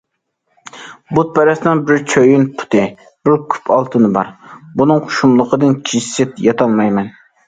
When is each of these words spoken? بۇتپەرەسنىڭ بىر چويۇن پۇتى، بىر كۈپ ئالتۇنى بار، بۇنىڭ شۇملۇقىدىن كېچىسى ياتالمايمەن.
بۇتپەرەسنىڭ 1.17 1.81
بىر 1.89 1.99
چويۇن 2.13 2.47
پۇتى، 2.61 2.81
بىر 3.29 3.37
كۈپ 3.55 3.69
ئالتۇنى 3.75 4.09
بار، 4.15 4.31
بۇنىڭ 4.81 5.05
شۇملۇقىدىن 5.19 5.77
كېچىسى 5.91 6.27
ياتالمايمەن. 6.47 7.13